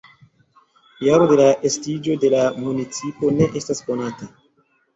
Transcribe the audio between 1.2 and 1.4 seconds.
de